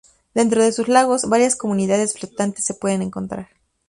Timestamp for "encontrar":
3.03-3.49